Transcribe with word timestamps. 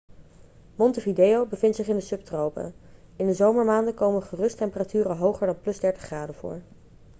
montevideo 0.75 1.45
bevindt 1.45 1.75
zich 1.75 1.87
in 1.87 1.95
de 1.95 2.01
subtropen. 2.01 2.73
in 3.15 3.25
de 3.25 3.33
zomermaanden 3.33 3.93
komen 3.93 4.23
gerust 4.23 4.57
temperaturen 4.57 5.17
hoger 5.17 5.47
dan 5.47 5.73
+30°c 5.75 6.29
voor 6.31 6.61